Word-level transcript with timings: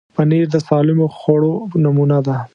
پنېر 0.15 0.45
د 0.53 0.57
سالمو 0.67 1.05
خوړو 1.17 1.53
نمونه 1.83 2.17
ده. 2.27 2.37